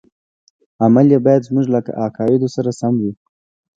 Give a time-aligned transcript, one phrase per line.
[0.83, 3.11] عمل یې باید زموږ له عقایدو سره سم وي.